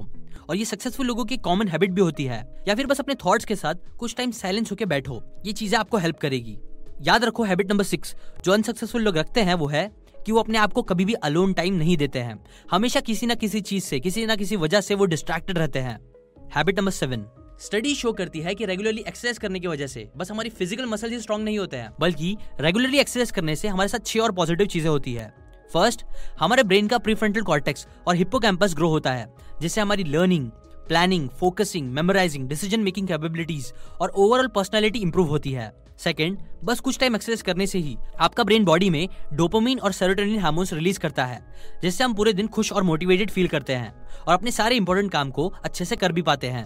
और 0.49 0.55
ये 0.55 0.65
सक्सेसफुल 0.65 1.05
लोगों 1.05 1.25
की 1.25 1.37
कॉमन 1.37 1.67
हैबिट 1.67 1.91
भी 1.91 2.01
होती 2.01 2.25
है। 2.25 2.37
या 2.67 2.75
फिर 2.75 2.87
बस 2.87 2.99
अपने 2.99 3.15
थॉट्स 3.15 3.45
के 3.45 3.55
साथ 3.55 3.75
कुछ 3.99 4.15
टाइम 4.15 4.31
साइलेंस 4.31 4.71
होकर 4.71 4.85
बैठो। 4.85 5.21
ये 5.45 5.53
चीज़ें 5.53 5.77
आपको 5.79 5.97
हेल्प 5.97 6.17
करेगी। 6.17 6.57
याद 7.01 7.23
रखो 7.23 7.43
हैबिट 7.43 7.71
नंबर 7.71 7.83
सिक्स 7.83 8.15
जो 8.45 8.51
अनसक्सेसफुल 8.51 9.01
लोग 9.01 9.17
रखते 9.17 9.41
हैं 9.41 9.53
वो 9.53 9.67
है 9.67 9.91
कि 10.25 10.31
वो 10.31 10.39
अपने 10.39 10.57
आप 10.57 10.73
को 10.73 10.81
कभी 10.81 11.05
भी 11.05 11.13
अलोन 11.13 11.53
टाइम 11.53 11.73
नहीं 11.73 11.97
देते 11.97 12.19
हैं। 12.19 12.39
हमेशा 12.71 12.99
किसी 12.99 13.25
ना 13.25 13.35
किसी 13.35 13.61
चीज़ 13.61 13.83
से, 13.83 13.99
किसी 13.99 14.25
ना 14.25 14.35
किसी 14.35 14.55
वजह 14.55 14.81
से 14.81 14.95
वो 14.95 15.05
डिस्ट्रैक्टेड 15.05 15.57
रहते 15.57 15.79
हैं। 15.79 15.99
Habit 16.55 16.79
number 16.79 16.91
seven 16.91 17.25
study 17.59 17.93
show 17.95 18.11
करती 18.13 18.39
है 18.41 18.53
कि 18.55 18.65
रेगुलरली 18.65 19.01
एक्सरसाइज 19.01 19.37
करने 19.37 19.59
की 19.59 19.67
वजह 19.67 19.87
से। 19.87 20.07
बस 20.17 20.31
हमारी 20.31 20.49
फ़िज़िकल 20.49 20.85
मसल 20.85 21.09
ही 21.09 21.19
स्ट्रॉन्ग 21.19 21.45
नहीं 21.45 21.57
होते 21.59 21.77
हैं, 21.77 21.91
बल्कि 21.99 22.35
रेगुलरली 22.61 22.99
एक्सरसाइज 22.99 23.31
करने 23.31 23.55
से 23.55 23.67
हमारे 23.67 23.89
साथ 23.89 24.05
छह 24.05 24.19
और 24.19 24.31
पॉजिटिव 24.31 24.67
चीज़ें 24.67 24.89
होती 24.89 25.13
है। 25.13 25.33
फ़र्स्ट 25.71 26.03
हमारे 26.39 26.63
ब्रेन 26.63 26.87
का 26.87 26.97
प्रीफ्रंटल 26.97 27.41
कॉर्टेक्स 27.41 27.87
और 28.07 28.15
हिप्पोकैम्पस 28.15 28.75
ग्रो 28.75 28.89
होता 28.89 29.11
है, 29.11 29.27
जिससे 29.61 29.81
हमारी 29.81 30.03
learning 30.03 30.49
planning 30.87 31.27
focusing 31.29 31.91
memorising 31.93 32.47
decision 32.49 32.79
making 32.79 33.07
capabilities 33.07 33.73
और 34.01 34.09
ओवरऑल 34.09 34.47
पर्सनैलिटी 34.47 34.99
इंप्रूव 34.99 35.27
होती 35.27 35.51
है। 35.51 35.71
सेकेंड 35.99 36.37
बस 36.63 36.79
कुछ 36.79 36.99
टाइम 36.99 37.15
एक्सरसाइज 37.15 37.41
करने 37.41 37.67
से 37.67 37.79
ही 37.79 37.97
आपका 38.19 38.43
ब्रेन 38.43 38.65
बॉडी 38.65 38.89
में 38.89 39.07
डोपोमिन 39.33 39.79
और 39.79 39.91
सेरोटोनिन 39.91 40.39
हार्मोन्स 40.39 40.73
रिलीज़ 40.73 40.99
करता 40.99 41.25
है, 41.25 41.41
जिससे 41.81 42.03
हम 42.03 42.13
पूरे 42.13 42.33
दिन 42.33 42.47
खुश 42.47 42.71
और 42.73 42.83
मोटिवेटेड 42.83 43.29
फील 43.29 43.47
करते 43.47 43.75
हैं 43.75 43.93
और 44.17 44.33
अपने 44.33 44.51
सारे 44.51 44.75
इंपॉर्टेंट 44.75 45.11
काम 45.11 45.31
को 45.31 45.53
अच्छे 45.65 45.85
से 45.85 45.95
कर 45.95 46.11
भी 46.11 46.21
पाते 46.21 46.47
हैं। 46.47 46.65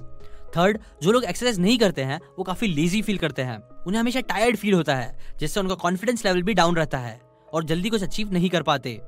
थर्ड 0.58 0.80
जो 1.04 1.12
लोग 1.12 1.24
एक्सरसाइज 1.24 1.60
नहीं 1.60 1.78
करते 1.78 2.04
हैं, 2.04 2.20
वो 2.38 2.44
काफ़ी 2.44 2.68
लेजी 2.68 3.02
फील 3.02 3.18
करते 3.18 3.42
हैं। 3.42 3.58
उन्हें 3.80 4.00
हमेशा 4.00 4.20
टायर्ड 4.22 4.58
फील 4.58 4.74
होता 4.74 4.96
है, 4.96 5.18
जिससे 5.40 5.60
उनका 5.60 5.76
कॉन्फिडेंस 5.78 6.26
लेवल 6.26 6.42
भी 6.42 6.54
डाउन 6.54 6.76
रहता 6.76 6.98
है 6.98 7.20
और 7.48 7.64
जल्दी 7.64 7.90
कुछ 7.90 8.04
अचीव 8.04 8.34
नहीं 8.34 8.50
कर 8.50 8.64
पाते। 8.64 9.00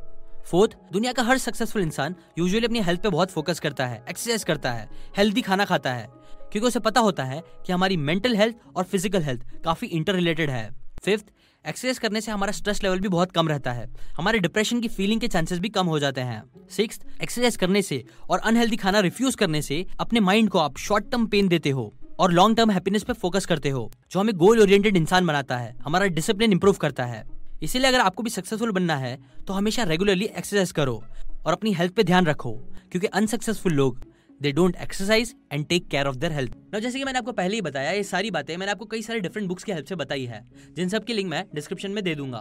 फोर्थ 0.48 0.76
दुनिया 0.94 1.12
का 1.14 1.24
हर 1.24 1.38
सक्सेसफुल 1.38 1.82
इंसान 1.82 2.16
यूजुअली 2.38 2.66
अपनी 2.66 2.82
हेल्थ 2.82 3.02
पे 3.02 3.10
बहुत 3.10 3.32
फोकस 3.32 3.60
करता 3.60 3.86
है 3.86 4.04
एक्सरसाइज 4.10 4.44
करता 4.44 4.72
है 4.72 4.90
हेल्दी 5.18 5.42
खाना 5.42 5.66
खाता 5.66 5.94
है, 5.94 6.08
क्योंकि 6.52 6.68
उसे 6.68 6.80
पता 6.82 7.02
होता 7.02 7.24
है 7.24 7.42
कि 7.66 7.74
हमारी 7.74 7.98
मेंटल 8.00 8.36
हेल्थ 8.36 8.56
और 8.76 8.84
फ़िज़िकल 8.84 9.24
हेल्थ 9.24 9.44
काफ़ी 9.64 9.88
इंटर 9.90 10.16
रिलेटेड 10.16 10.50
है। 10.50 10.70
फिफ्थ 11.04 11.26
एक्सरसाइज 11.66 12.00
करने 12.00 12.22
से 12.22 12.32
हमारा 12.32 12.52
स्ट्रेस 12.52 12.82
लेवल 12.84 13.00
भी 13.00 13.08
बहुत 13.08 13.32
कम 13.32 13.48
रहता 13.48 13.72
है। 13.72 13.88
हमारे 14.18 14.40
डिप्रेशन 14.40 14.80
की 14.82 14.88
फीलिंग 14.88 15.22
के 15.22 15.28
चांसेस 15.28 15.60
भी 15.60 15.70
कम 15.70 15.88
हो 15.88 16.00
जाते 16.00 16.22
हैं। 16.22 16.44
सिक्स 16.72 17.00
एक्सरसाइज 17.24 17.56
करने 17.56 17.82
से 17.82 18.04
और 18.30 18.40
अनहेल्दी 18.40 18.78
खाना 18.78 19.00
रिफ्यूज 19.00 19.36
करने 19.36 19.62
से 19.62 19.86
अपने 20.00 20.20
माइंड 20.20 20.50
को 20.50 20.60
आप 20.60 20.78
शॉर्ट 20.78 21.10
टर्म 21.12 21.26
पेन 21.26 21.48
देते 21.48 21.70
हो 21.70 21.94
और 22.20 22.32
लॉन्ग 22.32 22.58
टर्म 22.58 22.72
हैप्पीनेस 22.72 23.04
पे 23.04 23.14
फोकस 23.14 23.46
करते 23.46 23.70
हो, 23.70 23.92
जो 24.12 24.20
हमें 24.20 24.36
गोल 24.36 24.62
ओरिएंटेड 24.62 24.98
इंसान 24.98 25.28
बनाता 25.28 25.58
है, 25.58 25.76
हमारा 25.84 26.06
डिसिप्लिन 26.08 26.52
इंप्रूव 26.52 26.76
करता 26.76 27.06
है। 27.06 27.24
इसीलिए 27.64 27.88
अगर 27.88 28.00
आपको 28.00 28.24
भी 28.24 28.30
सक्सेसफुल 28.30 28.72
बनना 28.72 28.96
है 28.98 29.18
तो 29.48 29.54
हमेशा 29.54 29.84
रेगुलरली 29.86 30.26
एक्सरसाइज 30.28 30.72
करो 30.72 31.04
और 31.46 31.54
अपनी 31.54 31.74
हेल्थ 31.74 31.94
पे 31.94 32.04
ध्यान 32.04 32.26
रखो, 32.26 32.52
क्योंकि 32.92 33.08
अनसक्सेसफुल 33.08 33.74
लोग 33.74 34.06
they 34.44 34.52
don't 34.52 34.76
exercise 34.76 35.34
and 35.54 35.66
take 35.68 35.88
care 35.88 36.06
of 36.06 36.16
their 36.16 36.32
health 36.32 36.56
ना 36.74 36.80
जैसे 36.80 37.00
कि 37.00 37.04
मैंने 37.06 37.20
आपको 37.20 37.32
पहले 37.32 37.56
ही 37.56 37.62
बताया, 37.62 37.92
ये 37.92 38.04
सारी 38.04 38.32
बातें 38.32 38.56
मैंने 38.58 38.72
आपको 38.72 38.86
कई 38.86 39.02
सारे 39.02 39.20
डिफरेंट 39.20 39.48
बुक्स 39.48 39.64
की 39.64 39.72
हेल्प 39.72 39.86
से 39.86 39.96
बताई 39.96 40.26
है। 40.26 40.50
जिन 40.76 40.90
सब 40.90 41.04
की 41.04 41.14
लिंक 41.14 41.30
मैं 41.30 41.46
डिस्क्रिप्शन 41.56 41.92
में 41.92 42.04
दे 42.04 42.16
दूँगा। 42.16 42.40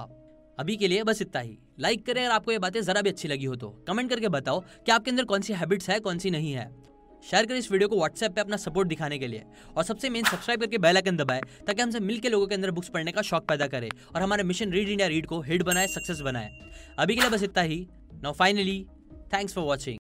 अभी 0.58 0.76
के 0.76 0.88
लिए 0.88 1.02
बस 1.02 1.22
इतना 1.22 1.40
ही। 1.40 1.58
लाइक 1.80 2.06
करें 2.06 2.24
अगर 2.24 2.34
आपको 2.34 2.52
ये 2.52 2.58
बातें 2.58 2.82
जरा 2.82 3.02
भी 3.02 3.10
अच्छी 3.10 3.28
लगी 3.28 3.44
हो 3.44 3.56
तो। 3.56 3.68
कमेंट 3.88 4.10
करके 4.10 4.28
बताओ 4.28 4.60
कि 4.60 4.92
आपके 4.92 5.10
अंदर 5.10 5.24
कौन 5.24 5.40
सी 5.40 5.52
हैबिट्स 5.52 5.90
है, 5.90 6.00
कौन 6.00 6.18
सी 6.18 6.30
नहीं 6.30 6.52
है? 6.52 6.70
शेयर 7.30 7.46
करें 7.46 7.58
इस 7.58 7.72
वीडियो 7.72 7.88
को 7.88 7.96
व्हाट्सएप 7.96 8.32
पे 8.32 8.40
अपना 8.40 8.56
सपोर्ट 8.56 8.88
दिखाने 8.88 9.18
के 9.18 9.26
लिए। 9.26 9.42
और 9.76 9.84
सबसे 9.84 10.10
मेन 10.10 10.24
सब्सक्राइब 10.24 10.60
करके 10.60 10.78
बेल 10.78 10.96
आइकन 10.96 11.16
दबाए, 11.16 11.40
ताकि 11.66 11.82
हमसे 11.82 12.00
मिलकर 12.00 12.30
लोगों 12.30 12.46
के 12.46 12.54
अंदर 12.54 12.70
बुक्स 12.70 12.88
पढ़ने 12.88 13.12
का 13.12 13.22
शौक 13.22 13.42
पैदा 13.42 13.66
करे 13.66 13.88
और 14.14 14.22
हमारे 14.22 14.42
मिशन 14.42 14.72
रीड 14.72 14.88
इंडिया 14.88 15.08
रीड 15.08 15.26
को 15.26 15.40
हिट 15.40 15.62
बनाए 15.62 15.86
सक्सेस 15.86 16.20
बनाए। 16.20 16.50
अभी 16.98 17.14
के 17.14 17.20
लिए 17.20 17.30
बस 17.30 17.42
इतना 17.42 17.62
ही। 17.62 17.86
Now 18.22 18.32
finally 18.32 18.86
thanks 19.34 19.54
for 19.54 19.64
watching 19.64 19.90